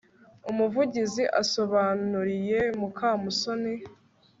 [0.49, 3.73] umuvugizi asobanuriye mukamusoni